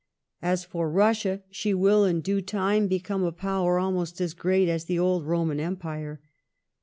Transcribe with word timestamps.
As 0.41 0.65
to 0.65 0.79
Russia, 0.83 1.43
she 1.51 1.75
will, 1.75 2.05
in 2.05 2.21
due 2.21 2.41
time, 2.41 2.87
become 2.87 3.21
a 3.21 3.31
Power 3.31 3.77
almost 3.77 4.19
as 4.19 4.33
great 4.33 4.67
as 4.67 4.85
the 4.85 4.97
old 4.97 5.25
Koman 5.27 5.59
empire. 5.59 6.19